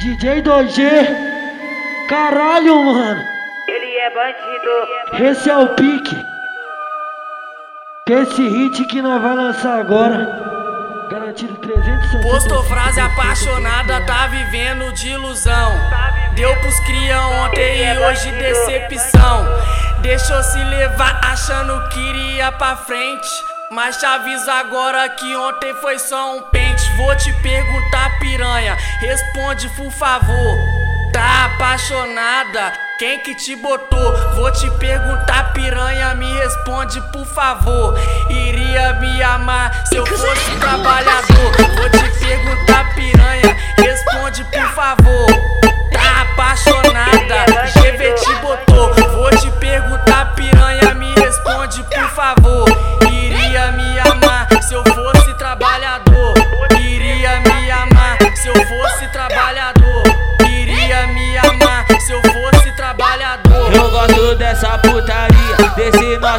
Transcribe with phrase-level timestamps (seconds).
[0.00, 0.80] DJ 2G,
[2.08, 3.22] caralho, mano.
[3.68, 5.30] Ele é bandido.
[5.30, 6.16] Esse é o pique.
[8.06, 12.22] Que esse hit que nós vai lançar agora, garantido 360.
[12.22, 15.70] Postou frase apaixonada, tá vivendo de ilusão.
[16.34, 19.46] Deu pros cria ontem e hoje decepção.
[20.00, 23.28] Deixou se levar achando que iria pra frente.
[23.70, 26.42] Mas te aviso agora que ontem foi só um
[26.96, 30.58] Vou te perguntar, piranha, responde por favor.
[31.12, 32.72] Tá apaixonada?
[32.98, 34.34] Quem que te botou?
[34.34, 37.98] Vou te perguntar, piranha, me responde por favor.
[38.28, 41.69] Iria me amar se eu fosse trabalhador?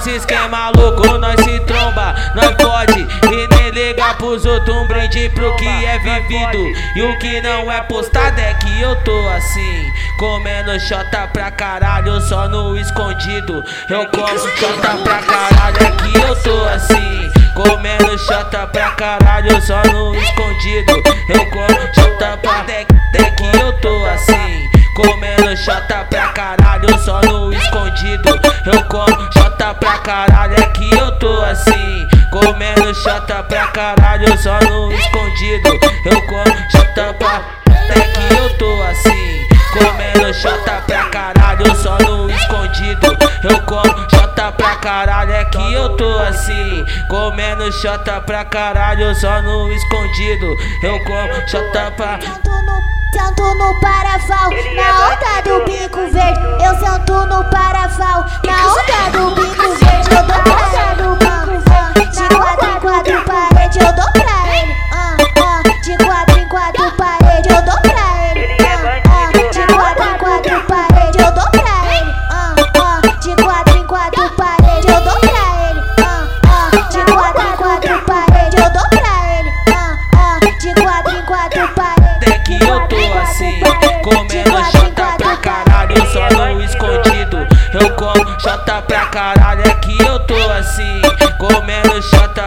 [0.00, 1.18] Nosso esquema louco.
[1.18, 4.74] Nós se tromba, nós pode e nem liga pros outros.
[4.74, 6.72] Um brinde pro que é vivido.
[6.96, 9.92] E o que não é postado é que eu tô assim.
[10.18, 13.62] Comendo xota pra caralho, só no escondido.
[13.90, 17.30] Eu como xota pra caralho, é que eu tô assim.
[17.54, 21.02] Comendo xota pra caralho, só no escondido.
[21.28, 24.70] Eu como xota pra até que eu tô assim.
[24.94, 28.40] Comendo xota pra caralho, só no escondido.
[28.66, 29.39] Eu como
[29.74, 32.08] pra caralho, é que eu tô assim.
[32.30, 35.68] Comendo xota pra caralho, só no escondido.
[36.04, 37.60] Eu como xota pra
[37.90, 39.48] é que eu tô assim.
[39.72, 43.16] Comendo xota pra caralho, só no escondido.
[43.42, 46.84] Eu como xota pra caralho, é que eu tô assim.
[47.08, 50.56] Comendo xota pra caralho, só no escondido.
[50.82, 52.18] Eu como xota pra.
[52.20, 52.80] Sento no,
[53.12, 56.64] sento no parafal, na onda do bico verde.
[56.64, 59.39] Eu sento no parafal, na onda do bico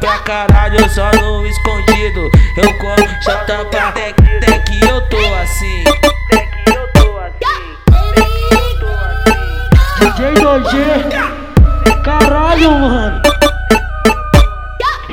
[0.00, 5.84] Pra caralho, só no escondido Eu como xota pra até, até que eu tô assim
[5.86, 7.76] Até que eu tô assim.
[7.90, 10.14] Até que eu tô assim.
[10.14, 13.22] DJ 2G, caralho, mano.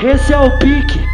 [0.03, 1.06] Esse é o pique.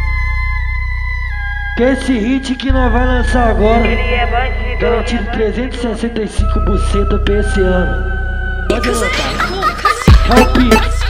[1.76, 4.78] Que esse hit que nós vai lançar agora, Ele é bandido.
[4.80, 8.18] garantido 365 buceta pra esse ano.
[8.68, 10.36] Pode anotar.
[10.36, 11.07] É o pique.